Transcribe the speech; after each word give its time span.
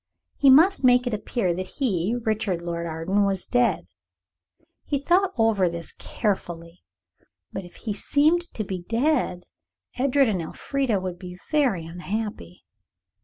He 0.39 0.49
must 0.49 0.83
make 0.83 1.05
it 1.05 1.13
appear 1.13 1.53
that 1.53 1.73
he, 1.77 2.15
Richard 2.23 2.63
Lord 2.63 2.87
Arden, 2.87 3.23
was 3.23 3.45
dead. 3.45 3.85
He 4.83 4.97
thought 4.97 5.31
over 5.37 5.69
this 5.69 5.93
very 5.93 6.09
carefully. 6.13 6.83
But 7.53 7.65
if 7.65 7.75
he 7.75 7.93
seemed 7.93 8.51
to 8.55 8.63
be 8.63 8.81
dead, 8.81 9.43
Edred 9.99 10.27
and 10.27 10.41
Elfrida 10.41 10.99
would 10.99 11.19
be 11.19 11.37
very 11.51 11.85
unhappy. 11.85 12.65